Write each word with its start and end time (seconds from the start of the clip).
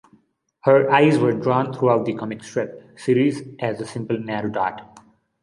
Her 0.63 0.89
eyes 0.89 1.19
were 1.19 1.31
drawn 1.31 1.71
throughout 1.73 2.05
the 2.07 2.15
comic 2.15 2.43
strip 2.43 2.99
series 2.99 3.43
as 3.59 3.79
a 3.79 3.85
simple 3.85 4.19
narrow 4.19 4.49
dot. 4.49 4.99